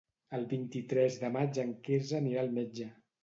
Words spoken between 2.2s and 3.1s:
anirà al metge.